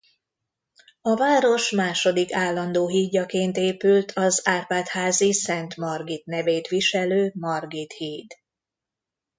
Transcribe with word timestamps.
A 1.01 1.15
város 1.15 1.71
második 1.71 2.33
állandó 2.33 2.87
hídjaként 2.87 3.57
épült 3.57 4.11
az 4.11 4.41
Árpád-házi 4.47 5.33
Szent 5.33 5.77
Margit 5.77 6.25
nevét 6.25 6.67
viselő 6.67 7.31
Margit 7.35 7.93
híd. 7.93 8.31